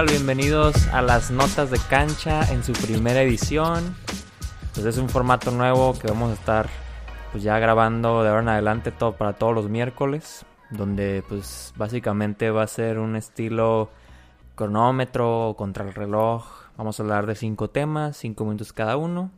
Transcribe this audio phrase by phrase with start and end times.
[0.00, 3.94] Bienvenidos a las notas de cancha en su primera edición.
[4.74, 6.68] Pues es un formato nuevo que vamos a estar
[7.30, 12.50] pues ya grabando de ahora en adelante todo para todos los miércoles, donde pues básicamente
[12.50, 13.90] va a ser un estilo
[14.56, 16.46] cronómetro contra el reloj.
[16.78, 19.30] Vamos a hablar de cinco temas, cinco minutos cada uno.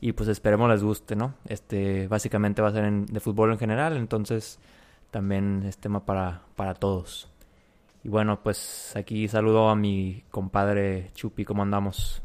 [0.00, 1.34] Y pues esperemos les guste, ¿no?
[1.46, 4.60] Este básicamente va a ser de fútbol en general, entonces
[5.10, 7.28] también es tema para, para todos.
[8.04, 12.22] Y bueno, pues aquí saludo a mi compadre Chupi, ¿cómo andamos?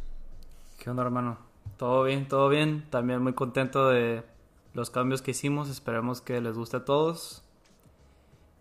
[0.77, 1.37] ¿Qué onda, hermano?
[1.77, 2.85] Todo bien, todo bien.
[2.89, 4.25] También muy contento de
[4.73, 5.69] los cambios que hicimos.
[5.69, 7.45] Esperemos que les guste a todos.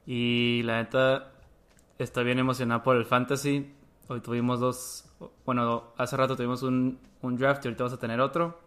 [0.06, 1.32] Y la neta,
[1.98, 3.74] está bien emocionado por el fantasy.
[4.06, 5.12] Hoy tuvimos dos,
[5.44, 8.60] bueno, hace rato tuvimos un, un draft y ahorita vamos a tener otro.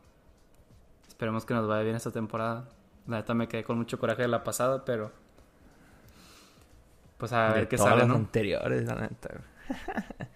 [1.08, 2.68] Esperemos que nos vaya bien esta temporada.
[3.08, 5.14] La neta me quedé con mucho coraje de la pasada, pero
[7.22, 8.16] pues a ver qué sale, ¿no?
[8.16, 9.30] anteriores, la neta.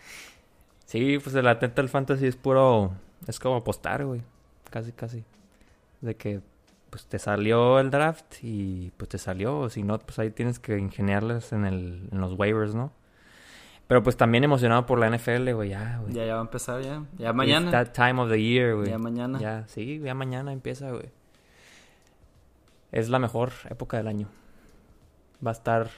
[0.85, 2.93] sí, pues la neta el fantasy es puro
[3.25, 4.21] es como apostar, güey.
[4.69, 5.23] Casi casi.
[6.01, 6.41] De que
[6.91, 10.77] pues te salió el draft y pues te salió, si no, pues ahí tienes que
[10.77, 12.91] ingeniarles en el en los waivers, ¿no?
[13.87, 16.13] Pero pues también emocionado por la NFL, güey, ya, güey.
[16.13, 17.03] Ya, ya va a empezar, ya.
[17.17, 17.65] Ya mañana.
[17.65, 18.89] It's that time of the year, güey.
[18.89, 19.39] Ya mañana.
[19.39, 21.09] Ya, sí, ya mañana empieza, güey.
[22.91, 24.27] Es la mejor época del año.
[25.43, 25.89] Va a estar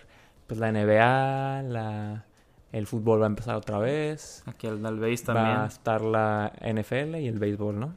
[0.48, 2.26] pues la NBA, la,
[2.72, 4.44] el fútbol va a empezar otra vez.
[4.46, 5.58] Aquí el, el también.
[5.58, 7.96] Va a estar la NFL y el béisbol, ¿no?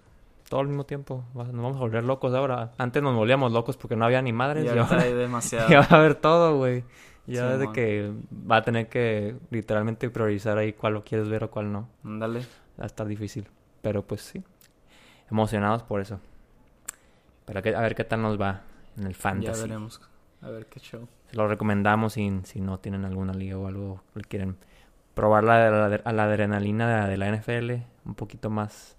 [0.48, 1.24] Todo al mismo tiempo.
[1.32, 2.72] Nos vamos a volver locos ahora.
[2.76, 4.64] Antes nos volvíamos locos porque no había ni madres.
[4.64, 5.68] Ya hay demasiado.
[5.68, 6.84] Ya va a haber todo, güey.
[7.26, 8.12] Ya sí, de que
[8.50, 11.88] va a tener que literalmente priorizar ahí cuál lo quieres ver o cuál no.
[12.02, 12.40] Dale.
[12.78, 13.48] Va a estar difícil.
[13.80, 14.42] Pero pues sí.
[15.30, 16.18] Emocionados por eso.
[17.44, 18.62] Pero a ver qué tal nos va
[18.96, 19.60] en el fantasy.
[19.60, 20.00] Ya veremos.
[20.42, 21.06] A ver qué show.
[21.30, 24.56] Se lo recomendamos si, si no tienen alguna liga o algo quieren
[25.14, 27.72] probar la, la, la adrenalina de, de, la NFL
[28.06, 28.96] un poquito más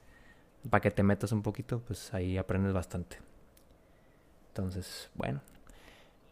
[0.69, 3.17] para que te metas un poquito, pues ahí aprendes bastante.
[4.49, 5.41] Entonces, bueno.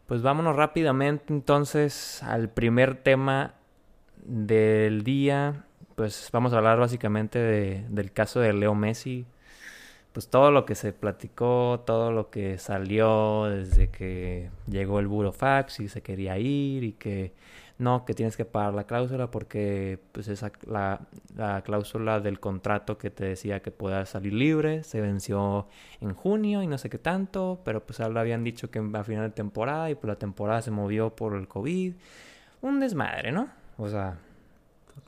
[0.05, 3.53] Pues vámonos rápidamente entonces al primer tema
[4.17, 5.65] del día.
[5.95, 9.25] Pues vamos a hablar básicamente de, del caso de Leo Messi
[10.13, 15.79] pues todo lo que se platicó, todo lo que salió desde que llegó el burofax
[15.81, 17.33] y se quería ir y que
[17.77, 21.01] no, que tienes que pagar la cláusula porque pues esa la,
[21.35, 25.67] la cláusula del contrato que te decía que puedas salir libre se venció
[26.01, 29.29] en junio y no sé qué tanto, pero pues ahora habían dicho que a final
[29.29, 31.93] de temporada y pues la temporada se movió por el COVID.
[32.61, 33.47] Un desmadre, ¿no?
[33.77, 34.17] O sea,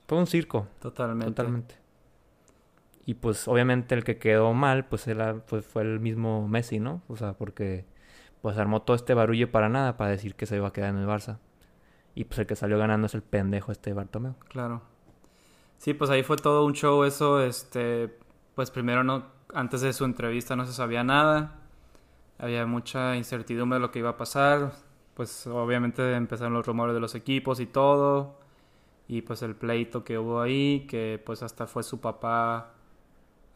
[0.08, 0.68] fue un circo.
[0.80, 1.26] Totalmente.
[1.26, 1.81] Totalmente.
[3.06, 7.02] Y pues obviamente el que quedó mal, pues, era, pues fue el mismo Messi, ¿no?
[7.08, 7.86] O sea, porque
[8.42, 10.98] pues armó todo este barullo para nada, para decir que se iba a quedar en
[10.98, 11.38] el Barça.
[12.16, 14.36] Y pues el que salió ganando es el pendejo este Bartomeu.
[14.50, 14.82] Claro.
[15.78, 18.16] Sí, pues ahí fue todo un show eso, este,
[18.56, 21.60] pues primero no, antes de su entrevista no se sabía nada,
[22.38, 24.74] había mucha incertidumbre de lo que iba a pasar,
[25.16, 28.40] pues obviamente empezaron los rumores de los equipos y todo,
[29.08, 32.74] y pues el pleito que hubo ahí, que pues hasta fue su papá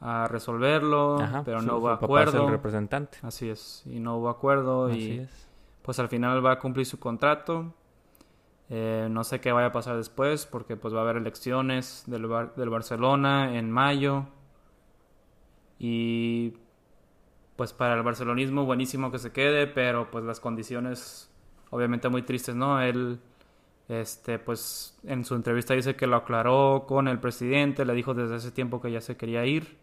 [0.01, 2.37] a resolverlo, Ajá, pero no hubo acuerdo.
[2.37, 3.17] es el representante.
[3.21, 5.47] Así es, y no hubo acuerdo Así y es.
[5.81, 7.73] pues al final va a cumplir su contrato.
[8.69, 12.25] Eh, no sé qué vaya a pasar después porque pues va a haber elecciones del,
[12.27, 14.25] Bar- del Barcelona en mayo
[15.77, 16.53] y
[17.55, 21.31] pues para el barcelonismo buenísimo que se quede, pero pues las condiciones
[21.69, 22.81] obviamente muy tristes, ¿no?
[22.81, 23.19] Él
[23.87, 28.37] este pues en su entrevista dice que lo aclaró con el presidente, le dijo desde
[28.37, 29.77] ese tiempo que ya se quería ir,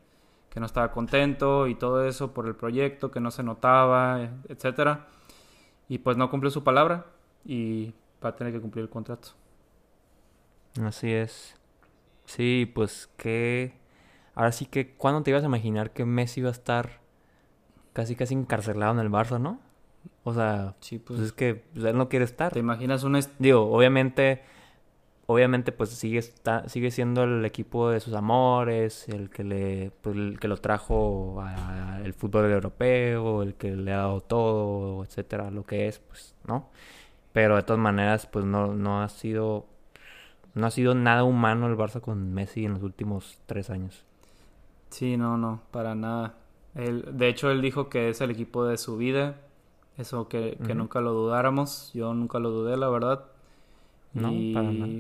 [0.53, 5.07] que no estaba contento y todo eso por el proyecto, que no se notaba, etcétera.
[5.89, 7.07] Y pues no cumplió su palabra
[7.45, 9.29] y va a tener que cumplir el contrato.
[10.83, 11.57] Así es.
[12.27, 13.73] Sí, pues que...
[14.35, 17.01] Ahora sí que, ¿cuándo te ibas a imaginar que Messi iba a estar
[17.95, 19.59] casi casi encarcelado en el Barça, no?
[20.25, 22.53] O sea, Sí, pues, pues es que pues, él no quiere estar.
[22.53, 24.43] te imaginas un Digo, obviamente,
[25.27, 30.17] obviamente pues sigue está, sigue siendo el equipo de sus amores, el que le pues,
[30.17, 35.65] el que lo trajo al fútbol europeo, el que le ha dado todo, etcétera, lo
[35.65, 36.69] que es, pues, ¿no?
[37.33, 39.67] Pero de todas maneras, pues no, no ha sido
[40.55, 44.05] no ha sido nada humano el Barça con Messi en los últimos tres años.
[44.91, 46.35] Sí, no, no, para nada.
[46.75, 49.37] Él, de hecho, él dijo que es el equipo de su vida.
[49.97, 51.91] Eso que, que nunca lo dudáramos.
[51.95, 53.25] Yo nunca lo dudé, la verdad.
[54.15, 54.93] No, y, para nada.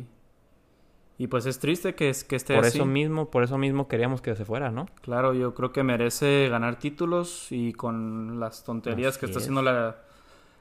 [1.23, 2.79] Y pues es triste que, es- que esté Por así.
[2.79, 4.87] eso mismo, por eso mismo queríamos que se fuera, ¿no?
[5.03, 9.45] Claro, yo creo que merece ganar títulos y con las tonterías que está es.
[9.45, 9.99] haciendo la,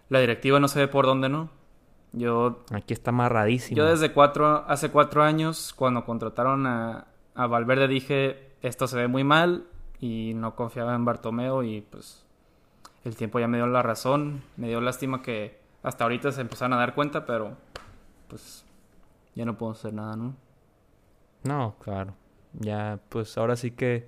[0.09, 1.49] la directiva no sé por dónde, ¿no?
[2.13, 2.59] Yo...
[2.71, 3.75] Aquí está amarradísimo.
[3.75, 9.07] Yo desde cuatro, hace cuatro años, cuando contrataron a, a Valverde, dije, esto se ve
[9.07, 9.65] muy mal
[9.99, 12.23] y no confiaba en Bartomeo y pues
[13.03, 16.73] el tiempo ya me dio la razón, me dio lástima que hasta ahorita se empezaron
[16.73, 17.57] a dar cuenta, pero
[18.27, 18.63] pues
[19.33, 20.35] ya no puedo hacer nada, ¿no?
[21.43, 22.13] No, claro.
[22.53, 24.07] Ya, pues ahora sí que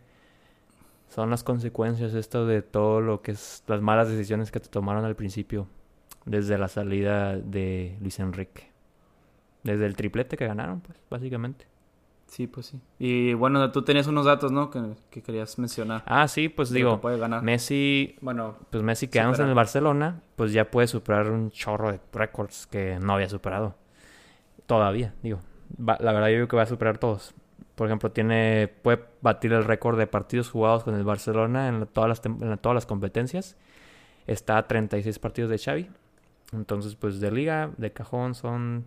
[1.10, 5.06] son las consecuencias esto de todo lo que es las malas decisiones que te tomaron
[5.06, 5.68] al principio,
[6.26, 8.72] desde la salida de Luis Enrique.
[9.64, 11.68] Desde el triplete que ganaron, pues, básicamente.
[12.28, 12.82] Sí, pues sí.
[12.98, 14.72] Y bueno, tú tenías unos datos, ¿no?
[14.72, 16.04] Que, querías mencionar.
[16.08, 17.44] Ah, sí, pues digo, puede ganar.
[17.44, 22.00] Messi, bueno, pues Messi quedándose en el Barcelona, pues ya puede superar un chorro de
[22.12, 23.76] récords que no había superado.
[24.66, 25.42] Todavía, digo.
[25.78, 27.34] La verdad yo creo que va a superar todos.
[27.76, 32.10] Por ejemplo, tiene puede batir el récord de partidos jugados con el Barcelona en, todas,
[32.10, 32.22] las,
[32.62, 33.58] todas las competencias.
[34.28, 35.90] Está a 36 partidos de Xavi.
[36.54, 38.86] Entonces, pues de liga, de cajón son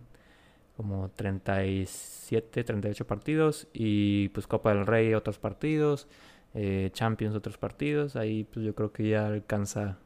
[0.77, 6.07] como 37, 38 partidos y pues Copa del Rey otros partidos,
[6.53, 9.97] eh, Champions otros partidos, ahí pues yo creo que ya alcanza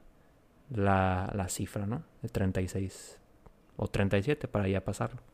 [0.74, 2.04] la, la cifra, ¿no?
[2.22, 3.19] De 36
[3.75, 5.31] o 37 para ya pasarlo.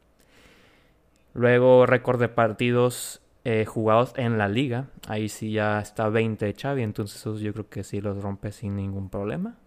[1.34, 6.54] Luego récord de partidos eh, jugados en la liga, ahí sí ya está 20 de
[6.54, 9.58] Xavi, entonces yo creo que sí los rompe sin ningún problema.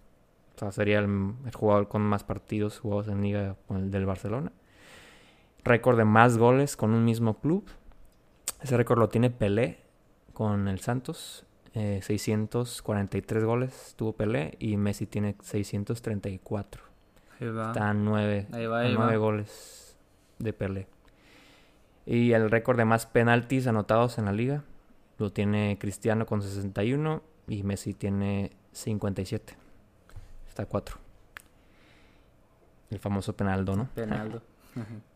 [0.57, 4.05] O sea, sería el, el jugador con más partidos jugados en liga con el del
[4.05, 4.53] Barcelona
[5.65, 7.65] récord de más goles con un mismo club.
[8.61, 9.79] Ese récord lo tiene Pelé
[10.33, 11.47] con el Santos.
[11.73, 16.83] 643 eh, goles tuvo Pelé y Messi tiene 634.
[17.39, 17.69] Ahí va.
[17.69, 18.49] Están 9,
[19.17, 19.97] goles
[20.39, 20.89] de Pelé.
[22.11, 24.65] Y el récord de más penaltis anotados en la liga
[25.19, 29.57] lo tiene Cristiano con 61 y Messi tiene 57.
[30.49, 30.97] Está 4.
[32.91, 33.89] El famoso penaldo, ¿no?
[33.95, 34.43] Penaldo.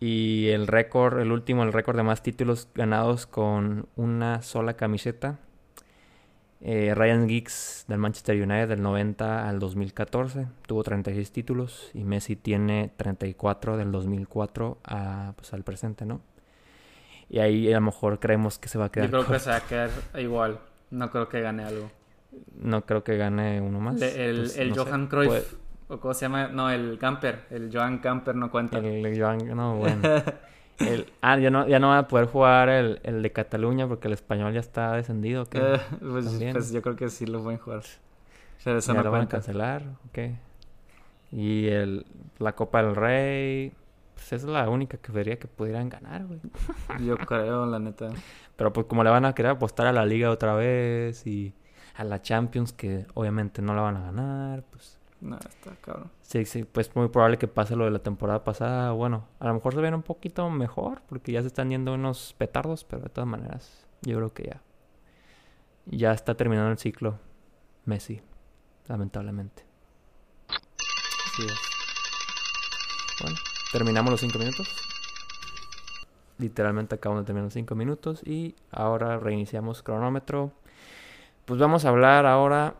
[0.00, 5.38] Y el récord, el último, el récord de más títulos ganados con una sola camiseta.
[6.66, 12.36] Eh, Ryan Giggs del Manchester United del 90 al 2014 tuvo 36 títulos y Messi
[12.36, 16.22] tiene 34 del 2004 a, pues, al presente, ¿no?
[17.28, 19.10] Y ahí a lo mejor creemos que se va a quedar.
[19.10, 20.58] Yo creo que se va a quedar igual.
[20.90, 21.90] No creo que gane algo.
[22.56, 24.00] No creo que gane uno más.
[24.00, 25.54] el, pues, el Johan Cruyff.
[25.88, 26.48] ¿O cómo se llama?
[26.48, 27.44] No, el Camper.
[27.50, 28.78] El Joan Camper no cuenta.
[28.78, 30.00] El, Joan, no, bueno.
[30.78, 34.08] El, ah, ya no, ya no va a poder jugar el, el de Cataluña porque
[34.08, 35.46] el español ya está descendido.
[35.46, 35.58] ¿qué?
[35.58, 37.82] Eh, pues, pues, yo creo que sí lo pueden jugar.
[38.66, 40.18] O ya lo van a cancelar, ok.
[41.32, 42.06] Y el,
[42.38, 43.72] la Copa del Rey,
[44.14, 46.40] pues esa es la única que vería que pudieran ganar, güey.
[47.04, 48.10] Yo creo, la neta.
[48.56, 51.54] Pero pues como le van a querer apostar a la Liga otra vez y
[51.96, 56.10] a la Champions, que obviamente no la van a ganar, pues no, está cabrón.
[56.20, 58.92] Sí, sí, pues muy probable que pase lo de la temporada pasada.
[58.92, 62.34] Bueno, a lo mejor se viene un poquito mejor porque ya se están yendo unos
[62.36, 64.60] petardos, pero de todas maneras, yo creo que ya.
[65.86, 67.18] Ya está terminando el ciclo
[67.86, 68.20] Messi,
[68.86, 69.64] lamentablemente.
[70.48, 71.58] Así es.
[73.22, 73.36] Bueno,
[73.72, 74.68] terminamos los cinco minutos.
[76.36, 80.52] Literalmente acabamos de terminar los cinco minutos y ahora reiniciamos cronómetro.
[81.46, 82.74] Pues vamos a hablar ahora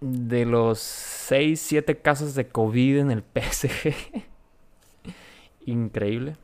[0.00, 3.94] de los 6, 7 casos de COVID en el PSG.
[5.64, 6.36] Increíble.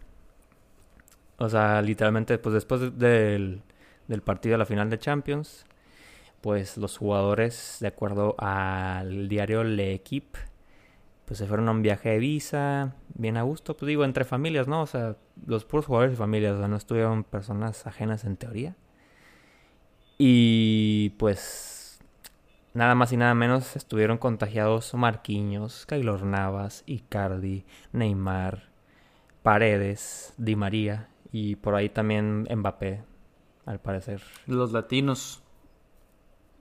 [1.39, 3.63] O sea, literalmente, pues después del,
[4.07, 5.67] del partido de la final de Champions,
[6.41, 10.39] pues los jugadores, de acuerdo al diario L'Equipe,
[11.25, 14.69] pues se fueron a un viaje de visa, bien a gusto, pues digo, entre familias,
[14.69, 14.83] ¿no?
[14.83, 18.77] O sea, los puros jugadores y familias, o sea, no estuvieron personas ajenas en teoría.
[20.17, 21.76] Y pues
[22.77, 28.65] Nada más y nada menos estuvieron contagiados Marquinhos, Kaylor Navas, Icardi, Neymar,
[29.43, 33.03] Paredes, Di María y por ahí también Mbappé,
[33.65, 34.21] al parecer.
[34.47, 35.43] Los latinos.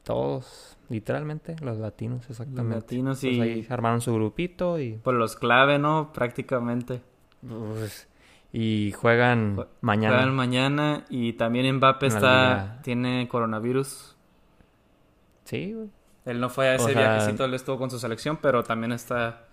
[0.03, 2.75] Todos, literalmente, los latinos, exactamente.
[2.75, 3.41] Los latinos pues y...
[3.41, 4.93] ahí armaron su grupito y...
[4.93, 6.13] Por los clave, ¿no?
[6.13, 7.01] Prácticamente.
[7.41, 8.07] Pues,
[8.53, 10.15] y juegan mañana.
[10.15, 12.79] Juegan mañana y también Mbappé está...
[12.83, 14.15] tiene coronavirus.
[15.43, 15.89] Sí, güey.
[16.25, 19.45] Él no fue a ese viajecito, él estuvo con su selección, pero también está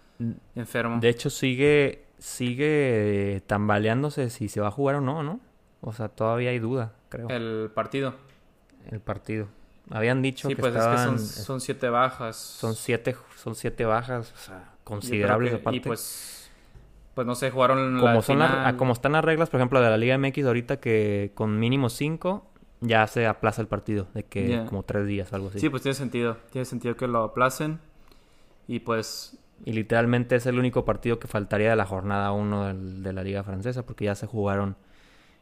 [0.55, 0.99] enfermo.
[1.01, 5.41] De hecho, sigue, sigue tambaleándose si se va a jugar o no, ¿no?
[5.83, 7.29] O sea, todavía hay duda, creo.
[7.29, 8.15] El partido.
[8.91, 9.49] El partido.
[9.91, 12.37] Habían dicho sí, que pues es que son, son, siete bajas.
[12.37, 15.77] Son siete, son siete bajas, o sea, considerables aparte.
[15.77, 16.51] Y pues,
[17.15, 19.99] pues no sé, jugaron como la son como están las reglas, por ejemplo, de la
[19.99, 22.47] Liga MX ahorita que con mínimo cinco
[22.83, 25.61] ya se aplaza el partido, de que como tres días, algo así.
[25.61, 26.37] Sí, pues tiene sentido.
[26.51, 27.81] Tiene sentido que lo aplacen.
[28.69, 33.13] Y pues Y literalmente es el único partido que faltaría de la jornada 1 de
[33.13, 34.77] la Liga Francesa, porque ya se jugaron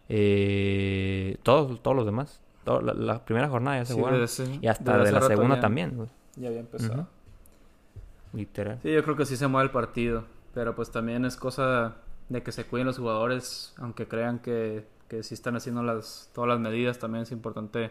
[0.09, 2.40] eh, todos, todos los demás.
[2.64, 4.20] la, primera jornada ya se jugaron.
[4.61, 6.09] y hasta de, la segunda también.
[6.37, 7.09] Ya había empezado.
[8.32, 8.78] Literal.
[8.82, 10.25] Sí, yo creo que sí se mueve el partido.
[10.54, 11.97] Pero pues también es cosa
[12.28, 16.48] de que se cuiden los jugadores, aunque crean que, que sí están haciendo las, todas
[16.48, 17.90] las medidas, también es importante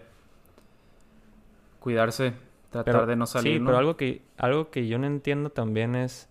[1.81, 2.33] cuidarse,
[2.69, 3.59] tratar de no salir.
[3.59, 6.29] Sí, pero algo que, algo que yo no entiendo también es,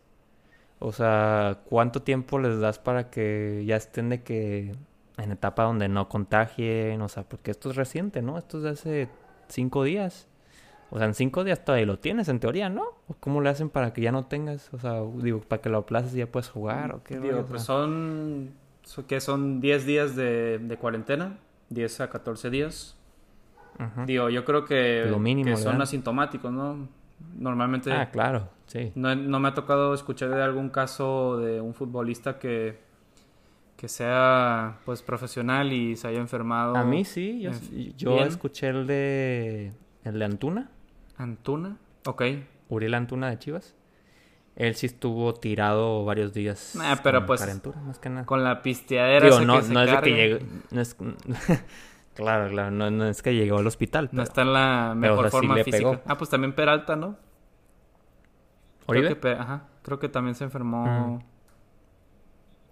[0.79, 4.75] o sea, ¿cuánto tiempo les das para que ya estén de que
[5.19, 7.03] en etapa donde no contagien?
[7.03, 8.39] O sea, porque esto es reciente, ¿no?
[8.39, 9.09] Esto es de hace
[9.49, 10.27] cinco días.
[10.91, 12.95] O sea, en cinco días todavía lo tienes, en teoría, ¿no?
[13.21, 14.73] ¿Cómo le hacen para que ya no tengas?
[14.73, 17.21] O sea, digo, para que lo aplaces y ya puedes jugar, ¿o qué?
[17.21, 18.55] Digo, pues son,
[19.07, 21.39] ¿qué son 10 días de, de cuarentena?
[21.71, 22.97] 10 a 14 días.
[24.07, 25.05] Digo, yo creo que,
[25.45, 26.89] que son asintomáticos, ¿no?
[27.37, 27.93] Normalmente...
[27.93, 28.93] Ah, claro, sí.
[28.97, 32.81] No, no, me ha tocado escuchar de algún caso de un futbolista que,
[33.77, 36.77] que sea, pues, profesional y se haya enfermado.
[36.77, 37.53] A mí sí, yo,
[37.97, 40.71] yo escuché el de, el de Antuna.
[41.17, 42.23] Antuna, ok.
[42.69, 43.77] Uriel Antuna de Chivas.
[44.59, 46.77] Él sí estuvo tirado varios días.
[46.81, 47.41] Ah, pero pues.
[47.87, 48.27] más que nada.
[48.27, 49.25] Con la pisteadera.
[49.25, 50.47] Digo, no, no es que llegue.
[50.73, 50.97] No es,
[52.15, 52.73] claro, claro.
[52.73, 54.09] No, es que llegó al hospital.
[54.11, 56.03] no está en la mejor forma física.
[56.05, 57.17] Ah, pues también Peralta, ¿no?
[58.89, 59.69] Creo que, ajá.
[59.83, 61.23] Creo que también se enfermó.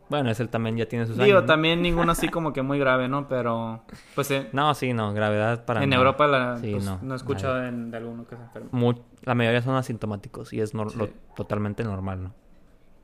[0.09, 3.29] Bueno, ese también ya tiene sus Digo, también ninguno así como que muy grave, ¿no?
[3.29, 3.83] Pero,
[4.15, 4.31] pues...
[4.31, 5.83] Eh, no, sí, no, gravedad para...
[5.83, 8.95] En Europa la, pues, no, he escuchado de alguno que se enfermó.
[9.23, 10.87] la mayoría son asintomáticos y es lo,
[11.35, 12.35] totalmente normal, ¿no?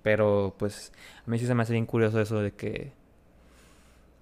[0.03, 0.93] Pero, pues,
[1.27, 2.93] a mí sí se me hace bien curioso eso de que...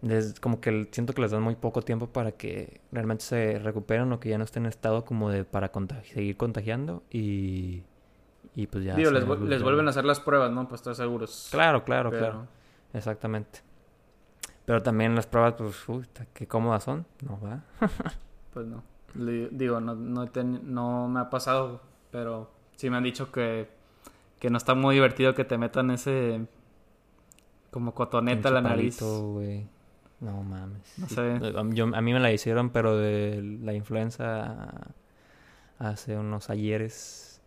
[0.02, 4.10] Es como que siento que les dan muy poco tiempo para que realmente se recuperen
[4.12, 5.70] o que ya no estén en estado como de para
[6.04, 7.82] seguir contagiando y...
[8.56, 8.94] Y pues ya...
[8.94, 10.66] Digo, les, vuelven a hacer las pruebas, ¿no?
[10.68, 11.48] Pues estar seguros.
[11.52, 12.46] Claro, claro, claro.
[12.92, 13.60] Exactamente.
[14.64, 17.64] Pero también las pruebas, pues, uy, qué cómodas son, ¿no va?
[18.54, 18.82] pues no.
[19.14, 20.30] digo, no, no,
[20.62, 21.80] no, me ha pasado,
[22.10, 23.68] pero sí me han dicho que,
[24.38, 26.46] que no está muy divertido que te metan ese
[27.70, 29.00] como cotoneta a la nariz.
[29.00, 30.98] No mames.
[30.98, 31.40] No sé.
[31.72, 34.92] Yo, a mí me la hicieron, pero de la influenza
[35.78, 37.40] hace unos ayeres.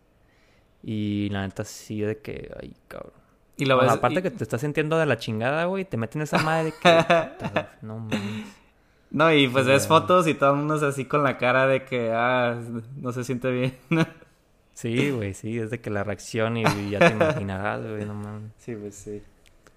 [0.82, 3.23] Y la neta sí de que, ay, cabrón.
[3.56, 6.72] Y la aparte que te estás sintiendo de la chingada, güey, te meten esa madre
[6.80, 7.04] que...
[7.82, 8.46] no mames.
[9.10, 11.84] No, y pues ves fotos y todo el mundo es así con la cara de
[11.84, 12.60] que, ah,
[12.96, 13.78] no se siente bien.
[14.74, 18.50] sí, güey, sí, es de que la reacción y ya te imaginarás, güey, no mames.
[18.58, 19.22] Sí, pues sí.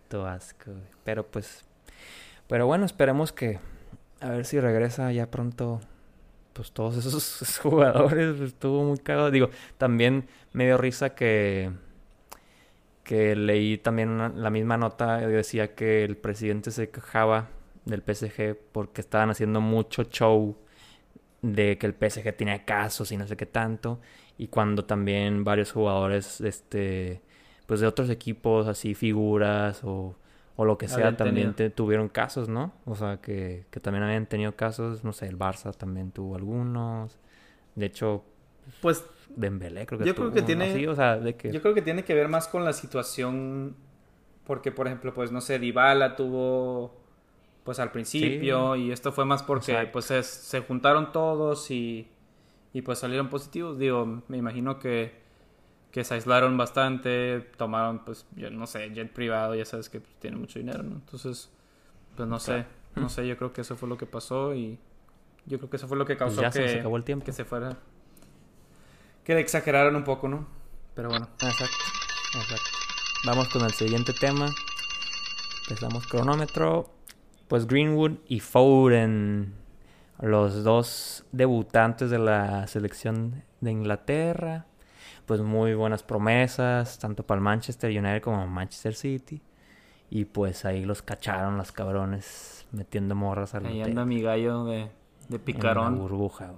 [0.08, 0.88] Todo asco, güey.
[1.04, 1.64] Pero pues,
[2.48, 3.60] pero bueno, esperemos que,
[4.22, 5.82] a ver si regresa ya pronto,
[6.54, 9.30] pues todos esos jugadores, estuvo muy cagado.
[9.30, 11.72] Digo, también me dio risa que
[13.08, 17.48] que leí también la misma nota y decía que el presidente se quejaba
[17.86, 20.58] del PSG porque estaban haciendo mucho show
[21.42, 24.02] de que el PSG tenía casos y no sé qué tanto
[24.38, 27.22] y cuando también varios jugadores este
[27.66, 30.18] pues de otros equipos así figuras o,
[30.58, 34.54] o lo que sea también tuvieron casos no o sea que, que también habían tenido
[34.58, 37.18] casos no sé el Barça también tuvo algunos.
[37.76, 38.26] De hecho
[38.82, 41.52] pues Dembélé, creo que yo creo que tiene o sea, de que...
[41.52, 43.76] yo creo que tiene que ver más con la situación
[44.46, 46.96] porque por ejemplo pues no sé Dybala tuvo
[47.64, 52.08] pues al principio y esto fue más porque pues se, juntaron todos y,
[52.72, 53.78] y pues salieron positivos.
[53.78, 55.28] Digo me imagino que
[55.92, 60.14] que se aislaron bastante tomaron pues yo no sé jet privado ya sabes que pues,
[60.20, 61.50] tiene mucho dinero no entonces
[62.16, 62.66] pues no sé
[62.96, 64.78] no sé yo creo que eso fue lo que pasó y
[65.46, 67.26] yo creo que eso fue lo que pues causó que, se acabó el tiempo.
[67.26, 67.78] que se fuera
[69.28, 70.48] que le exageraron un poco, ¿no?
[70.96, 71.28] Pero bueno.
[71.42, 71.76] Exacto,
[72.34, 72.70] exacto.
[73.26, 74.48] Vamos con el siguiente tema.
[75.64, 76.94] Empezamos cronómetro.
[77.50, 79.54] Pues Greenwood y Foden,
[80.22, 84.66] los dos debutantes de la selección de Inglaterra.
[85.26, 89.42] Pues muy buenas promesas, tanto para el Manchester United como el Manchester City.
[90.10, 94.90] Y pues ahí los cacharon los cabrones metiendo morras al Ahí anda mi gallo de,
[95.28, 95.96] de picarón.
[95.96, 96.54] En burbuja,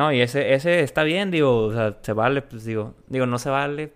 [0.00, 3.38] no, y ese, ese está bien, digo, o sea, se vale, pues digo, digo, no
[3.38, 3.92] se vale,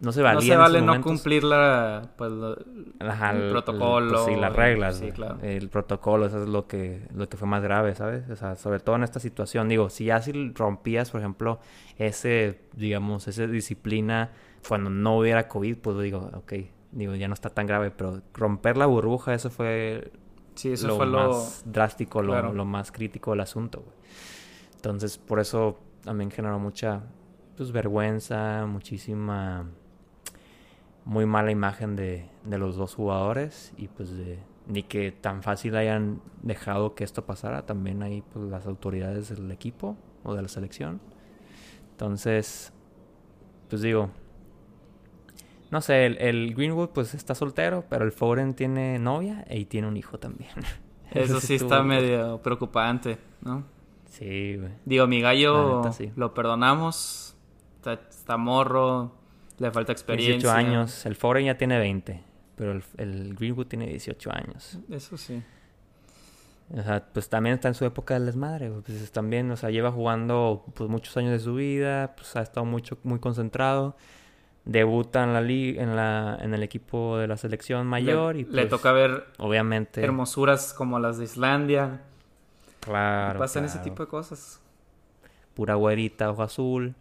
[0.00, 0.36] no se vale.
[0.36, 4.12] No se vale no cumplir la, pues, el, protocolo.
[4.12, 4.96] pues, sí, las reglas.
[4.96, 5.40] Sí, claro.
[5.42, 8.30] El protocolo, eso es lo que, lo que fue más grave, ¿sabes?
[8.30, 11.60] O sea, sobre todo en esta situación, digo, si ya si rompías, por ejemplo,
[11.98, 14.30] ese, digamos, esa disciplina
[14.66, 16.52] cuando no hubiera COVID, pues digo, ok,
[16.92, 20.12] digo, ya no está tan grave, pero romper la burbuja, eso fue
[20.54, 23.96] Sí, eso lo fue lo más drástico, lo, lo, más crítico del asunto, güey.
[24.82, 27.02] Entonces, por eso también generó mucha
[27.56, 29.64] pues, vergüenza, muchísima
[31.04, 35.76] muy mala imagen de, de los dos jugadores y pues de ni que tan fácil
[35.76, 37.64] hayan dejado que esto pasara.
[37.64, 41.00] También ahí pues las autoridades del equipo o de la selección.
[41.92, 42.72] Entonces
[43.68, 44.10] pues digo
[45.70, 49.86] no sé el, el Greenwood pues está soltero pero el Foren tiene novia y tiene
[49.86, 50.50] un hijo también.
[51.12, 53.81] Eso sí está medio preocupante, ¿no?
[54.12, 56.12] Sí güey Digo, mi gallo neta, sí.
[56.16, 57.34] lo perdonamos.
[57.76, 59.12] Está, está morro,
[59.58, 60.34] le falta experiencia.
[60.52, 62.22] 18 años el Foren ya tiene 20
[62.56, 65.42] pero el, el Greenwood tiene 18 años Eso sí.
[66.74, 68.70] O sea, pues también está en su época del desmadre.
[68.70, 72.64] Pues también, o sea, lleva jugando pues muchos años de su vida, pues ha estado
[72.64, 73.94] mucho, muy concentrado.
[74.64, 78.44] Debuta en la li- en la, en el equipo de la selección mayor le, y
[78.44, 82.02] le pues, toca ver obviamente, hermosuras como las de Islandia.
[82.82, 84.60] Claro, Pasan ese tipo de cosas.
[85.54, 86.94] pura güerita, ojo azul.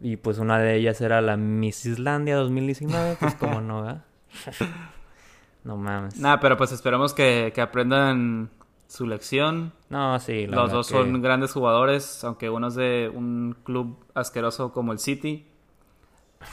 [0.00, 4.04] Y pues una de ellas era la Miss Islandia 2019, pues como no, ¿verdad?
[5.64, 6.18] no mames.
[6.18, 8.50] Nada, pero pues esperemos que, que aprendan
[8.88, 9.72] su lección.
[9.90, 14.04] No, sí, la Los dos que- son grandes jugadores, aunque uno es de un club
[14.14, 15.46] asqueroso como el City.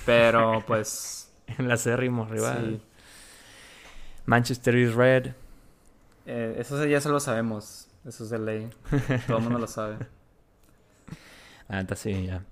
[0.06, 1.34] Pero pues...
[1.48, 2.80] en la acérrimo rival.
[2.80, 2.88] sí,
[4.26, 5.32] Manchester is red.
[6.26, 7.88] eh, eso ya se lo sabemos.
[8.06, 8.70] Eso es de ley.
[9.28, 9.98] Todo el mundo lo sabe.
[11.70, 12.44] Neta sí, ya.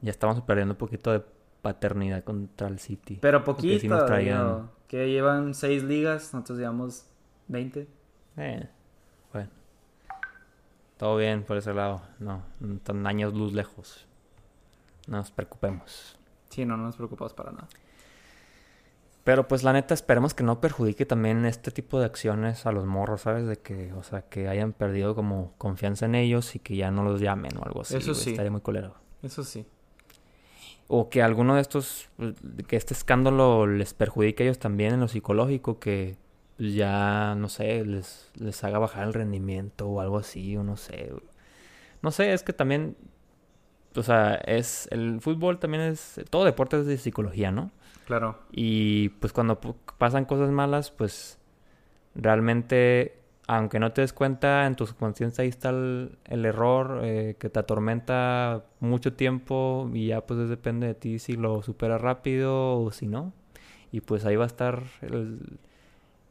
[0.00, 1.22] Ya estamos perdiendo un poquito de
[1.62, 3.18] paternidad contra el City.
[3.20, 7.06] Pero poquito, digo, que llevan seis ligas, nosotros llevamos
[7.48, 7.88] 20.
[8.36, 8.68] Eh,
[9.32, 9.50] bueno.
[10.96, 12.02] Todo bien por ese lado.
[12.18, 14.06] No, no están años luz lejos.
[15.06, 16.18] No nos preocupemos.
[16.48, 17.68] Sí, no, no nos preocupamos para nada.
[19.28, 22.86] Pero pues la neta esperemos que no perjudique también este tipo de acciones a los
[22.86, 23.46] morros, ¿sabes?
[23.46, 27.02] De que, o sea, que hayan perdido como confianza en ellos y que ya no
[27.04, 27.94] los llamen o algo así.
[27.94, 28.30] Eso sí.
[28.30, 28.94] Estaría muy culero.
[29.22, 29.66] Eso sí.
[30.86, 35.00] O que alguno de estos, pues, que este escándalo les perjudique a ellos también en
[35.00, 36.16] lo psicológico, que
[36.56, 40.78] pues, ya, no sé, les, les haga bajar el rendimiento o algo así, o no
[40.78, 41.12] sé.
[42.00, 42.96] No sé, es que también,
[43.94, 47.70] o sea, es, el fútbol también es, todo deporte es de psicología, ¿no?
[48.06, 48.38] Claro.
[48.52, 49.60] Y pues cuando
[49.98, 51.38] pasan cosas malas, pues
[52.14, 57.36] realmente, aunque no te des cuenta, en tu subconsciencia ahí está el, el error eh,
[57.38, 62.80] que te atormenta mucho tiempo y ya pues depende de ti si lo superas rápido
[62.80, 63.32] o si no.
[63.92, 65.58] Y pues ahí va a estar el,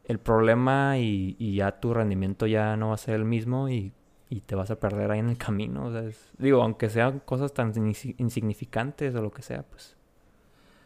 [0.05, 3.93] el problema y, y ya tu rendimiento ya no va a ser el mismo y,
[4.29, 5.85] y te vas a perder ahí en el camino.
[5.87, 9.95] O sea, es- digo, aunque sean cosas tan insi- insignificantes o lo que sea, pues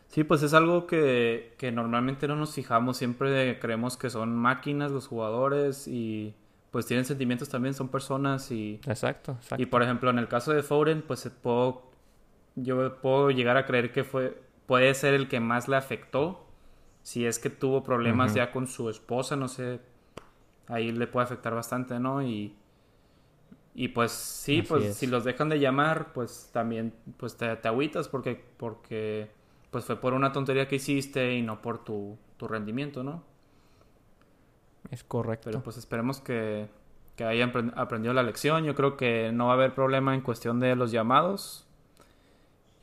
[0.08, 4.92] Sí, pues es algo que, que normalmente no nos fijamos, siempre creemos que son máquinas
[4.92, 6.34] los jugadores y
[6.70, 9.62] pues tienen sentimientos también, son personas y, exacto, exacto.
[9.62, 11.84] y por ejemplo en el caso de Foden, pues puedo,
[12.56, 16.46] yo puedo llegar a creer que fue, puede ser el que más le afectó,
[17.04, 19.80] si es que tuvo problemas ya con su esposa, no sé,
[20.68, 22.22] ahí le puede afectar bastante, ¿no?
[22.22, 22.56] Y,
[23.74, 24.98] y pues sí, Así pues es.
[24.98, 29.32] si los dejan de llamar, pues también pues te, te agüitas porque, porque
[29.72, 33.24] pues fue por una tontería que hiciste y no por tu, tu rendimiento, ¿no?
[34.92, 35.46] Es correcto.
[35.50, 36.68] Pero pues esperemos que,
[37.16, 38.64] que hayan apren- aprendido la lección.
[38.64, 41.66] Yo creo que no va a haber problema en cuestión de los llamados.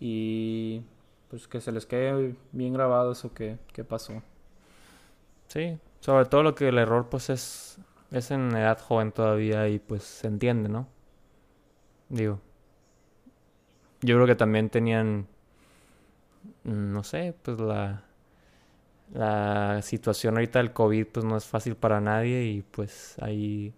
[0.00, 0.82] Y
[1.28, 4.22] pues que se les quede bien grabado eso que, que pasó.
[5.48, 7.78] Sí, sobre todo lo que el error pues es,
[8.10, 10.88] es en edad joven todavía y pues se entiende, ¿no?
[12.08, 12.40] Digo,
[14.00, 15.26] yo creo que también tenían,
[16.64, 18.04] mm, no sé, pues la,
[19.12, 23.74] la situación ahorita del COVID pues no es fácil para nadie y pues ahí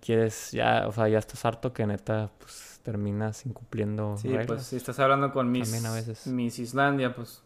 [0.00, 4.46] quieres ya, o sea, ya estás harto que neta pues terminas incumpliendo Sí, reglas.
[4.46, 6.26] pues si estás hablando con También a veces.
[6.26, 7.42] Miss Islandia, pues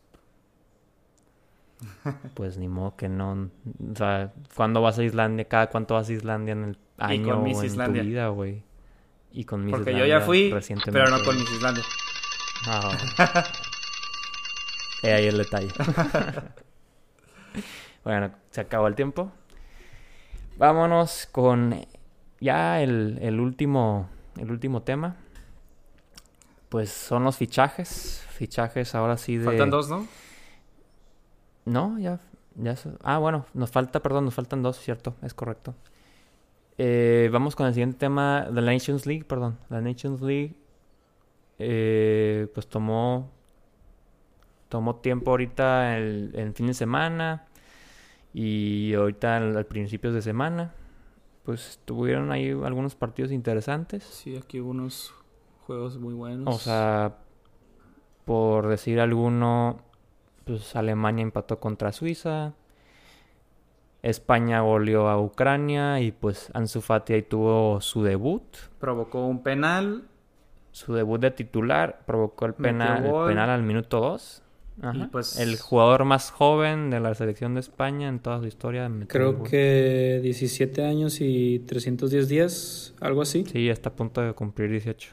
[2.35, 3.33] Pues ni modo que no.
[3.33, 5.47] O sea, ¿cuándo vas a Islandia?
[5.47, 8.03] ¿Cada cuánto vas a Islandia en el año con Miss o en Islandia.
[8.03, 8.63] tu vida, güey?
[9.33, 11.85] Y con Miss porque yo ya Islandia fui, pero no con Miss Islandia.
[12.67, 12.93] Ah.
[15.03, 15.69] He ahí el detalle.
[18.05, 19.33] bueno, se acabó el tiempo.
[20.59, 21.87] Vámonos con
[22.39, 25.17] ya el, el último el último tema.
[26.69, 28.25] Pues son los fichajes.
[28.31, 29.45] Fichajes ahora sí de...
[29.45, 30.07] Faltan dos, ¿no?
[31.65, 32.21] No, ya,
[32.57, 32.75] ya.
[33.03, 35.75] Ah, bueno, nos falta, perdón, nos faltan dos, cierto, es correcto.
[36.79, 39.59] Eh, vamos con el siguiente tema de la Nations League, perdón.
[39.69, 40.55] La Nations League,
[41.59, 43.31] eh, pues tomó,
[44.69, 47.45] tomó tiempo ahorita el, el fin de semana
[48.33, 50.73] y ahorita al, al principios de semana,
[51.45, 54.03] pues tuvieron ahí algunos partidos interesantes.
[54.05, 55.13] Sí, aquí hubo unos
[55.67, 56.55] juegos muy buenos.
[56.55, 57.19] O sea,
[58.25, 59.81] por decir alguno,
[60.45, 62.55] pues Alemania empató contra Suiza.
[64.03, 68.43] España goleó a Ucrania y pues Ansu Fati ahí tuvo su debut.
[68.79, 70.05] Provocó un penal.
[70.73, 74.43] Su debut de titular provocó el penal, el penal al minuto 2.
[74.95, 78.91] Y, pues- El jugador más joven de la selección de España en toda su historia.
[79.09, 83.45] Creo que 17 años y 310 días, algo así.
[83.45, 85.13] Sí, está a punto de cumplir 18.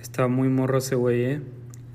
[0.00, 1.42] Está muy morro ese güey, ¿eh?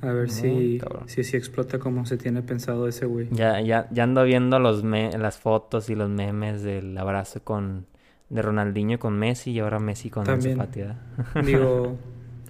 [0.03, 3.27] A ver si, si, si explota como se tiene pensado ese güey.
[3.31, 7.85] Ya, ya, ya ando viendo los me- las fotos y los memes del abrazo con
[8.29, 10.57] de Ronaldinho con Messi y ahora Messi con También.
[11.45, 11.97] Digo,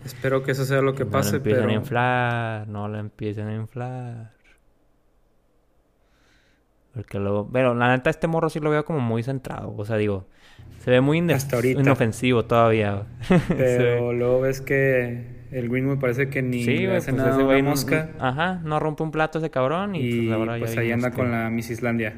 [0.06, 2.98] espero que eso sea lo que No pase, lo empiecen pero a inflar, no lo
[2.98, 4.32] empiecen a inflar.
[6.94, 9.98] Porque luego, pero la neta este morro sí lo veo como muy centrado, o sea,
[9.98, 10.26] digo,
[10.84, 11.82] se ve muy Hasta ahorita.
[11.82, 13.04] inofensivo todavía.
[13.58, 17.38] pero luego ves que el Greenwood parece que ni Sí, le hace pues nada ese
[17.40, 20.58] una güey no- mosca Ajá, no rompe un plato ese cabrón y, y pues ahora
[20.60, 22.14] pues ya ahí anda con la Miss Islandia.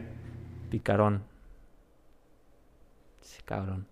[0.69, 1.23] Picarón.
[3.21, 3.85] Sí, cabrón.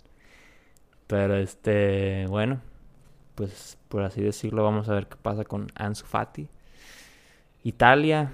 [1.08, 2.62] Pero este, bueno,
[3.36, 6.47] pues por así decirlo, vamos a ver qué pasa con Ansu Fati.
[7.63, 8.32] Italia,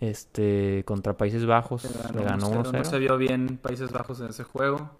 [0.00, 2.72] este, contra Países Bajos, le ganó 1-0.
[2.72, 2.98] No se 1-0.
[3.00, 4.90] vio bien Países Bajos en ese juego.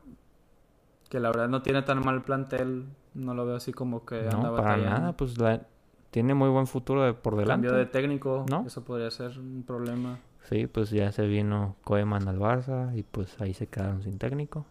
[1.08, 2.84] Que la verdad no tiene tan mal plantel.
[3.18, 5.66] No lo veo así como que anda No, para nada, pues la-
[6.10, 7.66] tiene muy buen futuro de- por delante.
[7.66, 8.64] Cambio de técnico, ¿No?
[8.66, 10.18] eso podría ser un problema.
[10.48, 14.64] Sí, pues ya se vino Koeman al Barça y pues ahí se quedaron sin técnico.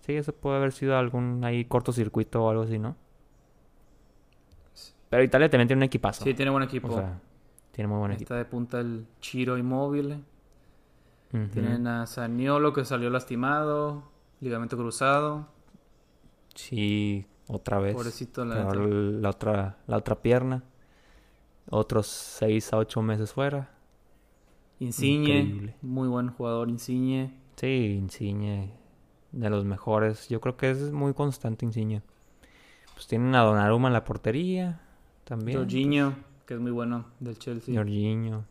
[0.00, 2.96] Sí, eso puede haber sido algún ahí cortocircuito o algo así, ¿no?
[5.10, 6.24] Pero Italia también tiene un equipazo.
[6.24, 6.88] Sí, tiene buen equipo.
[6.88, 7.20] O sea,
[7.70, 8.24] tiene muy buen equipo.
[8.24, 10.24] Está de punta el Chiro Inmóvil.
[11.52, 14.04] Tienen a Saniolo que salió lastimado,
[14.40, 15.48] ligamento cruzado.
[16.54, 17.94] Sí, otra vez.
[17.94, 20.62] Pobrecito, la otra, la otra pierna.
[21.70, 23.70] Otros 6 a 8 meses fuera.
[24.80, 25.76] Insigne, Increíble.
[25.82, 27.32] muy buen jugador Insigne.
[27.56, 28.72] Sí, Insigne,
[29.32, 30.28] de los mejores.
[30.28, 32.02] Yo creo que es muy constante Insigne.
[32.94, 34.80] Pues tienen a Donnarumma en la portería.
[35.24, 35.58] También.
[35.58, 36.14] Jorginho,
[36.46, 37.74] que es muy bueno del Chelsea.
[37.74, 38.44] Jorginho.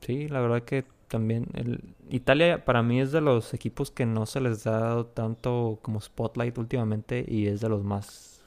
[0.00, 4.26] Sí, la verdad que también el Italia para mí es de los equipos que no
[4.26, 8.42] se les ha dado tanto como spotlight últimamente y es de los más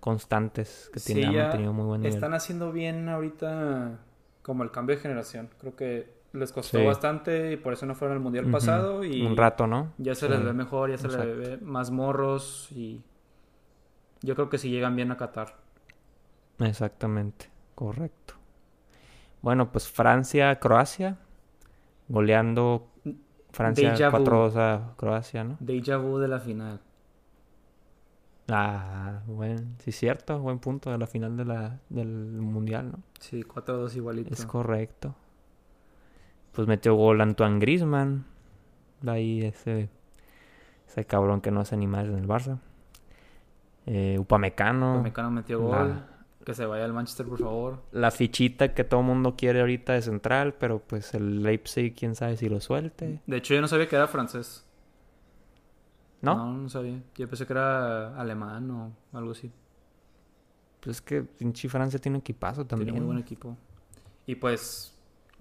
[0.00, 2.14] constantes que Sí, tiene, ya han tenido muy buen nivel.
[2.14, 3.98] Están haciendo bien ahorita
[4.42, 5.50] como el cambio de generación.
[5.60, 6.84] Creo que les costó Sí.
[6.86, 9.92] bastante y por eso no fueron al mundial pasado y Un rato, ¿no?
[9.98, 10.32] ya se Sí.
[10.32, 11.26] les ve mejor, ya se exacto.
[11.26, 13.02] les ve más morros y
[14.22, 15.56] yo creo que si llegan bien a Qatar.
[16.60, 18.34] Exactamente, correcto.
[19.42, 21.18] Bueno, pues Francia, Croacia,
[22.08, 22.88] goleando
[23.50, 24.24] Francia Déjà vu.
[24.24, 25.56] 4-2 a Croacia, ¿no?
[25.60, 26.80] Deja vu de la final.
[28.48, 32.98] Ah, buen, sí, cierto, buen punto de la final de la, del mundial, ¿no?
[33.18, 34.32] Sí, 4-2 igualito.
[34.32, 35.16] Es correcto.
[36.52, 38.24] Pues metió gol Antoine Griezmann.
[39.06, 39.88] Ahí ese,
[40.86, 42.58] ese cabrón que no hace ni más en el Barça.
[43.84, 45.02] Eh, Upamecano.
[45.02, 46.04] Mecano metió La- gol.
[46.46, 47.82] Que se vaya al Manchester, por favor.
[47.90, 52.36] La fichita que todo mundo quiere ahorita de central, pero pues el Leipzig, quién sabe
[52.36, 53.20] si lo suelte.
[53.26, 54.64] De hecho, yo no sabía que era francés.
[56.22, 56.36] ¿No?
[56.36, 57.02] No, no sabía.
[57.16, 59.50] Yo pensé que era alemán o algo así.
[60.78, 62.90] Pues es que pinche Francia tiene un equipazo también.
[62.90, 63.56] Tiene muy buen equipo.
[64.24, 64.96] Y pues,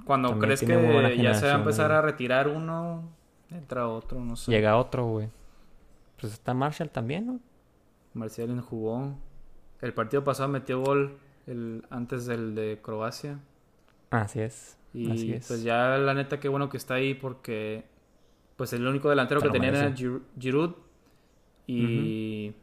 [0.05, 1.99] cuando También crees que ya se va a empezar güey.
[1.99, 3.03] a retirar uno,
[3.51, 4.49] entra otro, no sé.
[4.49, 5.29] Llega otro, güey.
[6.19, 7.39] Pues está Marshall también, ¿no?
[8.15, 9.15] Marcial jugó.
[9.85, 11.17] El partido pasado metió gol
[11.47, 13.39] el, antes del de Croacia.
[14.09, 14.77] Así es.
[14.93, 15.47] Y Así es.
[15.47, 17.85] pues ya la neta qué bueno que está ahí porque
[18.55, 20.01] pues el único delantero que tenía era merece.
[20.03, 20.71] Giroud- Giroud
[21.67, 22.53] y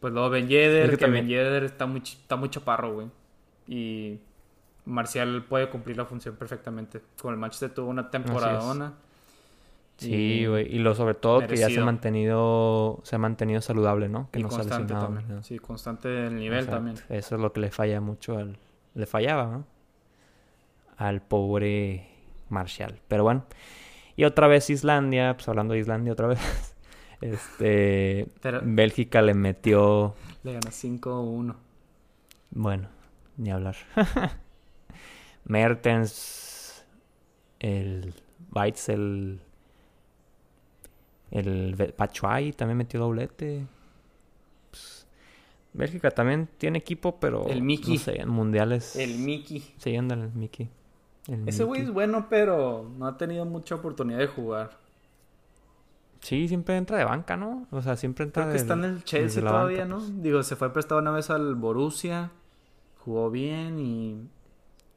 [0.00, 2.94] pues luego Ben Yedder, Es que que, también- Ben Yedder está muy, está muy chaparro,
[2.94, 3.08] güey.
[3.66, 4.18] Y
[4.84, 7.02] Marcial puede cumplir la función perfectamente.
[7.20, 8.94] Con el Manchester tuvo una temporadona.
[9.96, 10.74] Sí, güey.
[10.74, 14.30] Y lo sobre todo que ya se ha mantenido, se ha mantenido saludable, ¿no?
[14.30, 15.44] Que Y no se ha constante lesionado, también.
[15.44, 16.76] Sí, constante el nivel Exacto.
[16.76, 16.96] también.
[17.08, 18.58] Eso es lo que le falla mucho al...
[18.94, 19.66] Le fallaba, ¿no?
[20.98, 22.08] Al pobre
[22.50, 23.00] Marshall.
[23.08, 23.44] Pero bueno.
[24.16, 26.38] Y otra vez Islandia, pues hablando de Islandia otra vez.
[27.22, 28.26] Este...
[28.42, 30.14] Pero- Bélgica le metió...
[30.42, 31.54] Le gana 5-1.
[32.50, 32.88] Bueno,
[33.38, 33.76] ni hablar.
[35.44, 36.84] Mertens,
[37.60, 38.14] el
[38.52, 39.40] Weitzel,
[41.30, 43.66] el Batshuayi también metió doblete.
[44.70, 45.06] Pues,
[45.72, 47.94] Bélgica también tiene equipo, pero El Miki.
[47.94, 48.96] no sé, en mundiales.
[48.96, 49.60] El Miki.
[49.78, 50.68] Sí, anda el Mickey.
[51.28, 51.88] El Ese güey Mickey.
[51.90, 54.78] es bueno, pero no ha tenido mucha oportunidad de jugar.
[56.20, 57.66] Sí, siempre entra de banca, ¿no?
[57.70, 59.98] O sea, siempre entra Creo que del- está en el Chelsea todavía, banca, ¿no?
[59.98, 60.22] pues.
[60.22, 62.30] Digo, se fue prestado una vez al Borussia,
[63.04, 64.28] jugó bien y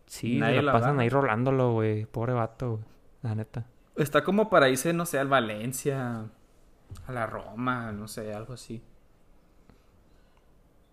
[0.07, 1.03] Sí, Nadie la la pasan agarra.
[1.03, 2.05] ahí rolándolo, güey.
[2.05, 2.83] Pobre vato, güey.
[3.21, 3.65] La neta.
[3.99, 6.25] Está como para irse, no sé, al Valencia,
[7.05, 8.81] a la Roma, no sé, algo así.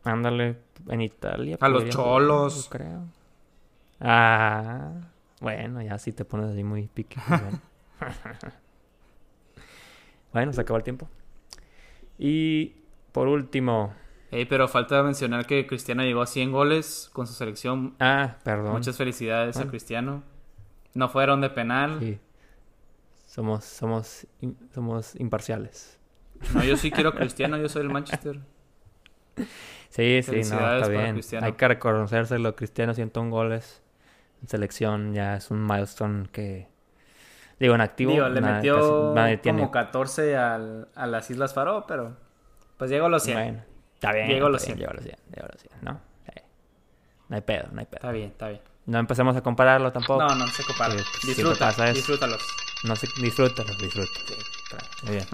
[0.02, 1.56] Ándale, en Italia.
[1.60, 2.68] A los Cholos.
[2.68, 3.04] creo.
[4.00, 4.90] Ah,
[5.40, 7.20] bueno, ya si te pones así muy pique.
[7.28, 7.60] bueno.
[10.32, 11.08] bueno, se acabó el tiempo.
[12.18, 12.74] Y
[13.12, 13.94] por último.
[14.32, 17.94] Ey, pero falta mencionar que Cristiano llegó a 100 goles con su selección.
[18.00, 18.72] Ah, perdón.
[18.72, 19.66] Muchas felicidades a.
[19.68, 20.24] Cristiano.
[20.94, 21.98] No fueron de penal.
[22.00, 22.18] Sí.
[23.36, 24.26] Somos, somos,
[24.74, 25.98] somos imparciales.
[26.54, 28.40] No, yo sí quiero a Cristiano, yo soy el Manchester.
[29.90, 31.12] Sí, sí, no, está bien.
[31.12, 31.46] Cristiano.
[31.46, 32.56] Hay que reconocérselo.
[32.56, 33.82] Cristiano 101 goles
[34.42, 36.68] en selección ya es un milestone que...
[37.60, 39.58] Digo, en activo Digo, le nada- metió casi nadie tiene.
[39.60, 42.16] como 14 al- a las Islas Faro, pero
[42.78, 43.36] pues llegó a los 100.
[43.38, 43.62] Bueno,
[43.94, 44.28] está bien.
[44.28, 44.78] Llegó a los está 100.
[44.78, 45.18] bien, Llegó a los 100.
[45.34, 46.00] Llegó a los 100, ¿no?
[46.26, 46.42] Sí.
[47.28, 47.96] No hay pedo, no hay pedo.
[47.96, 48.60] Está bien, está bien.
[48.86, 50.20] No empecemos a compararlo tampoco.
[50.22, 50.94] No, no se compara.
[50.94, 52.42] Pues, Disfruta, disfrútalos.
[52.84, 54.36] No sé, disfrútalo, disfrútalo.
[54.68, 55.26] Claro, muy bien.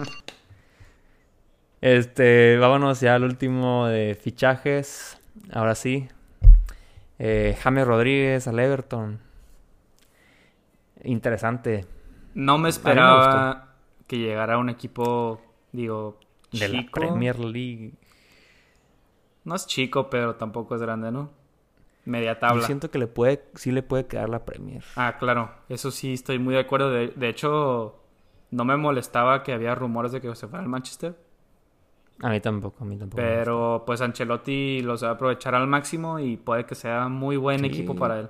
[1.81, 5.17] Este, vámonos ya al último de fichajes.
[5.51, 6.07] Ahora sí.
[7.19, 9.19] Eh, James Rodríguez al Everton.
[11.03, 11.85] Interesante.
[12.33, 13.75] No me me esperaba
[14.07, 16.19] que llegara un equipo, digo,
[16.51, 16.99] De la chico.
[17.01, 17.93] Premier League.
[19.43, 21.31] No es chico, pero tampoco es grande, ¿no?
[22.05, 22.65] Media Yo tabla.
[22.65, 24.83] siento que le puede, sí le puede quedar la Premier.
[24.95, 25.51] Ah, claro.
[25.69, 26.91] Eso sí, estoy muy de acuerdo.
[26.91, 28.01] De, de hecho,
[28.51, 31.17] no me molestaba que había rumores de que se fuera al Manchester.
[32.21, 33.21] A mí tampoco, a mí tampoco.
[33.21, 37.59] Pero pues Ancelotti los va a aprovechar al máximo y puede que sea muy buen
[37.61, 37.65] Sí.
[37.67, 38.29] equipo para él.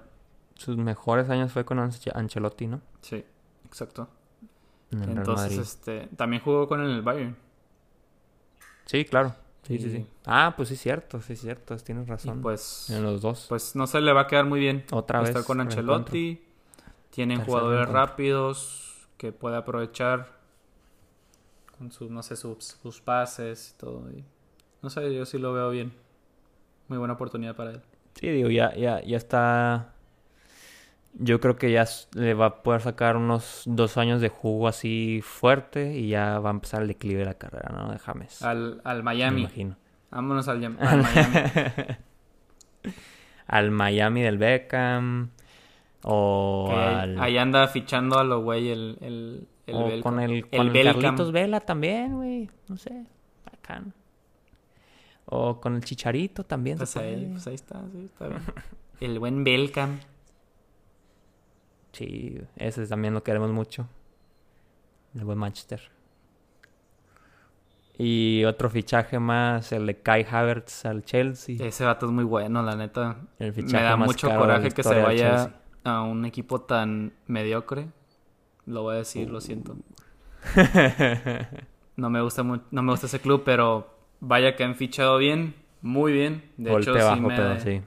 [0.56, 2.80] Sus mejores años fue con Ance- Ancelotti, ¿no?
[3.02, 3.26] Sí,
[3.66, 4.08] exacto.
[4.92, 7.36] En Entonces, este, también jugó con el Bayern.
[8.86, 9.34] Sí, claro.
[9.64, 10.06] Sí, sí, sí.
[10.26, 11.76] Ah, pues sí, cierto, sí, cierto.
[11.78, 12.42] Tienes Y razón.
[12.42, 13.46] pues, en los dos.
[13.50, 15.30] pues no se le va a quedar muy bien Otra vez.
[15.30, 15.62] estar con.
[15.62, 16.44] Ancelotti.
[17.12, 20.34] Tienen Tercer jugadores rápidos que puede aprovechar
[21.78, 24.10] con sus, no sé, sus, sus pases y todo.
[24.12, 24.24] y-
[24.82, 25.94] no sé, yo sí lo veo bien.
[26.90, 27.82] Muy buena oportunidad para él.
[28.16, 29.93] Sí, digo, ya, ya, ya está.
[31.16, 35.22] Yo creo que ya le va a poder sacar unos dos años de jugo así
[35.24, 37.92] fuerte y ya va a empezar el declive de la carrera, ¿no?
[37.92, 38.42] De James.
[38.42, 39.42] Al, al me Miami.
[39.42, 39.78] imagino.
[40.10, 40.78] Vámonos al, Miami.
[43.48, 45.30] al Miami del Beckham.
[46.04, 47.20] O Que al.
[47.22, 50.70] ahí anda fichando a lo güey el, el, el o con el, El con el
[50.74, 51.02] Belcam.
[51.02, 52.50] Carlitos Vela también, güey.
[52.68, 53.06] No sé.
[53.46, 53.94] Bacán.
[55.26, 56.78] O con el Chicharito también.
[56.78, 58.42] Pues ahí, pues ahí está, sí, está bien.
[59.00, 60.00] El buen Belcam.
[61.94, 63.88] Sí, ese también lo queremos mucho.
[65.16, 65.82] El buen Manchester.
[67.98, 71.64] Y otro fichaje más, el de Kai Havertz al Chelsea.
[71.66, 73.18] Ese vato es muy bueno, la neta.
[73.38, 75.54] El Me fichaje da más mucho caro coraje que se vaya
[75.84, 77.88] a un equipo tan mediocre.
[78.66, 79.34] Lo voy a decir, Uh.
[79.34, 79.76] lo siento.
[81.96, 83.88] No me gusta no me gusta ese club, pero
[84.20, 85.54] vaya que han fichado bien,
[85.84, 86.50] muy bien.
[86.58, 87.82] De hecho, sí me, pero sí.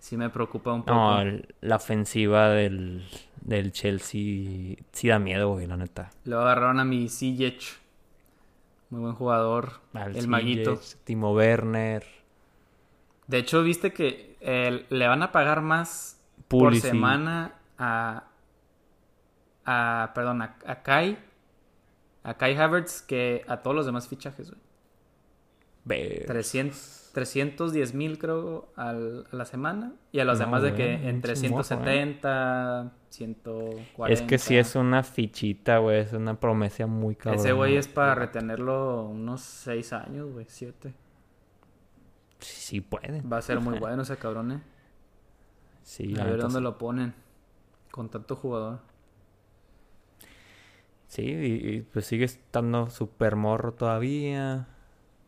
[0.00, 0.92] sí me preocupa un poco.
[0.92, 3.04] No, la ofensiva del,
[3.46, 6.10] del Chelsea sí da miedo, güey, la neta.
[6.24, 7.78] Lo agarraron a mi Ziyech.
[8.90, 9.80] Muy buen jugador.
[9.94, 10.80] Al el Ziyech, maguito.
[11.04, 12.04] Timo Werner,
[13.28, 16.82] De hecho, viste que eh, le van a pagar más Pulisic.
[16.82, 18.24] por semana a,
[19.64, 21.18] a perdón, a, a Kai,
[22.22, 24.60] a Kai Havertz que a todos los demás fichajes, güey.
[25.84, 30.74] Ve- 300 310 mil creo al- a la semana y a los No, demás de
[30.74, 34.12] que pinche morro, 170, 140.
[34.12, 37.40] Es que sí es una fichita, güey, es una promesa muy cabrón.
[37.40, 40.92] Ese güey es para retenerlo unos 6 años, güey, 7.
[42.38, 43.32] Sí pueden.
[43.32, 44.60] Va a ser muy bueno ese cabrón, eh.
[45.82, 46.62] Sí, a ver dónde sí.
[46.62, 47.14] lo ponen
[47.90, 48.80] con tanto jugador.
[51.06, 54.68] Sí, y, y, pues sigue estando súper morro todavía.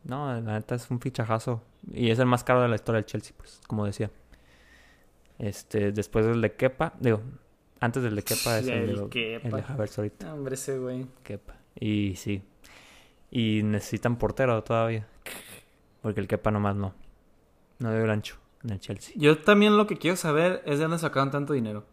[0.03, 1.63] No, la neta es un fichajazo.
[1.91, 4.11] Y es el más caro de la historia del Chelsea, pues, como decía.
[5.37, 7.21] Este, después del de Kepa, digo,
[7.79, 9.47] antes del de Kepa es el, El de, Kepa.
[9.47, 11.05] el de Havertz ahorita, Hombre, ese güey.
[11.23, 11.55] Kepa.
[11.79, 12.43] Y sí.
[13.31, 15.07] Y necesitan portero todavía.
[16.01, 16.93] Porque el Kepa nomás no.
[17.79, 19.13] No dio el ancho en el Chelsea.
[19.17, 21.85] Yo también lo que quiero saber es de dónde sacaron tanto dinero.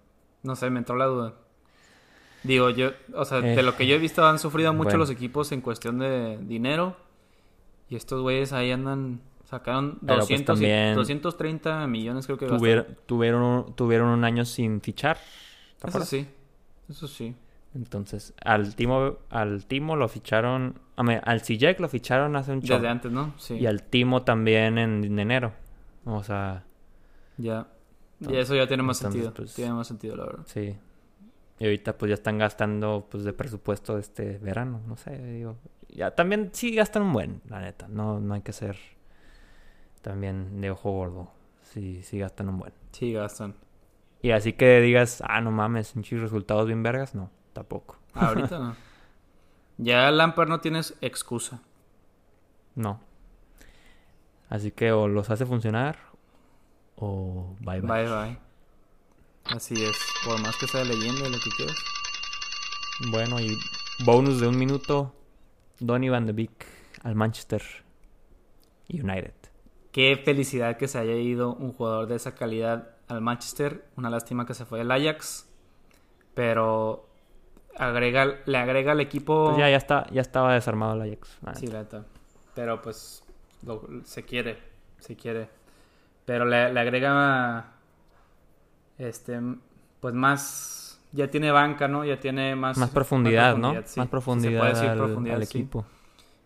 [0.42, 1.34] No sé, me entró la duda.
[2.42, 4.98] Digo, yo, o sea, de lo que yo he visto han sufrido mucho bueno.
[4.98, 6.96] los equipos en cuestión de dinero.
[7.88, 12.46] Y estos güeyes ahí andan, sacaron Pero, pues, 200 y- también 230 millones creo que.
[12.46, 15.16] Tuvieron, tuvieron, un- tuvieron un año sin fichar.
[15.80, 16.26] ¿te Eso sí,
[16.90, 17.34] eso sí.
[17.74, 22.60] Entonces, al Timo, al Timo lo ficharon, a ver, al Sijek lo ficharon hace un
[22.60, 23.34] Desde antes, ¿no?
[23.38, 25.52] Sí, Y al Timo también en, en enero.
[26.06, 26.64] O sea,
[27.36, 27.66] ya.
[28.20, 29.34] y eso ya tiene más entonces, sentido.
[29.34, 30.42] pues, tiene más sentido, la verdad.
[30.46, 30.74] Sí.
[31.58, 35.56] Y ahorita pues ya están gastando pues de presupuesto este verano, no sé, digo.
[35.88, 37.88] Ya también sí gastan un buen, la neta.
[37.88, 38.76] No, no hay que ser
[40.06, 41.32] también de ojo gordo.
[41.62, 42.72] Sí, sí gastan un buen.
[42.92, 43.56] Sí, gastan.
[44.22, 47.98] Y así que digas, ah, no mames, pinches resultados bien vergas, no, tampoco.
[48.14, 48.76] Ahorita no.
[49.78, 51.60] Ya Lampard no tienes excusa.
[52.76, 53.00] No.
[54.48, 55.98] Así que o los hace funcionar
[56.94, 58.04] o bye bye.
[58.04, 58.38] Bye bye.
[59.44, 59.98] Así es.
[60.24, 61.76] Por más que sea leyenda, lo que quieras.
[63.10, 63.58] Bueno, y
[64.04, 65.14] bonus de un minuto,
[65.80, 66.64] Donny Van de Beek
[67.02, 67.62] al Manchester
[68.88, 69.45] United.
[69.96, 73.86] Qué felicidad que se haya ido un jugador de esa calidad al Manchester.
[73.96, 75.48] Una lástima que se fue del Ajax.
[76.34, 77.08] Pero
[77.78, 79.46] agrega, le agrega al equipo.
[79.46, 81.38] Pues ya, ya, está, ya estaba desarmado el Ajax.
[81.40, 82.04] la Sí, la.
[82.54, 83.24] Pero pues
[83.62, 84.58] lo- se quiere,
[84.98, 85.48] se quiere.
[86.26, 87.72] Pero le, le agrega
[88.98, 89.40] este
[90.00, 92.04] pues más ya tiene banca, ¿no?
[92.04, 93.70] Ya tiene más Más profundidad, ¿no?
[93.70, 93.78] sí.
[93.78, 95.66] Más Se puede profundidad, decir al, profundidad, al sí.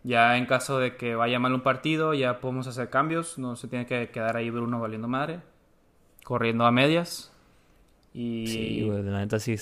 [0.02, 3.68] Ya en caso de que vaya mal un partido, ya podemos hacer cambios, no se
[3.68, 5.40] tiene que quedar ahí Bruno valiendo madre,
[6.24, 7.32] corriendo a medias.
[8.14, 9.56] Y Sí, güey, la neta sí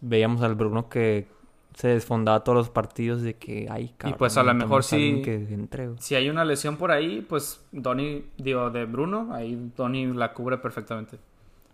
[0.00, 1.26] veíamos al Bruno que
[1.74, 4.18] se desfondaba todos los partidos de que, ay, cabrón.
[4.18, 5.66] pues, a lo mejor sí- que
[5.98, 10.58] si hay una lesión por ahí, pues Donny, digo, de Bruno, ahí Donny la cubre
[10.58, 11.18] perfectamente.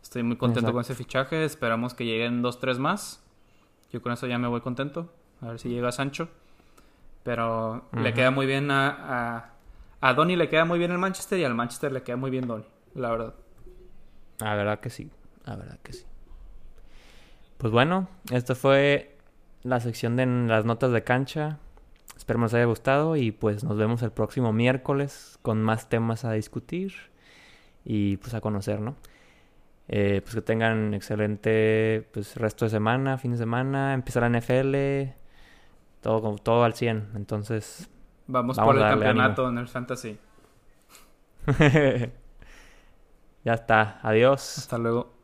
[0.02, 0.72] Estoy muy contento Exacto.
[0.74, 1.44] con ese fichaje.
[1.44, 3.22] Esperamos que lleguen dos, tres más.
[3.92, 5.12] Yo con eso ya me voy contento.
[5.40, 6.28] A ver si llega Sancho.
[7.26, 9.50] Pero le queda muy bien a, a,
[10.00, 12.46] a Donny le queda muy bien el Manchester y al Manchester le queda muy bien
[12.46, 13.34] Donny, la verdad.
[14.38, 15.10] La verdad que sí,
[15.44, 16.04] la verdad que sí.
[17.58, 19.16] Pues bueno, esto fue
[19.64, 21.58] la sección de las notas de cancha.
[22.16, 26.30] Espero les haya gustado y pues nos vemos el próximo miércoles con más temas a
[26.30, 26.94] discutir
[27.84, 28.94] y pues a conocer, ¿no?
[29.88, 35.12] Eh, pues que tengan excelente pues resto de semana, fin de semana, empieza la NFL,
[36.06, 37.10] todo, todo al 100.
[37.16, 37.90] Entonces,
[38.28, 40.18] Vamos, Vamos por el campeonato en el Fantasy.
[43.44, 43.98] ya está.
[44.02, 44.58] Adiós.
[44.58, 45.15] Hasta luego.